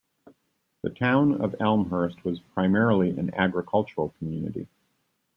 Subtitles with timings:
[0.81, 4.67] The town of Elmhurst was primarily an agricultural community.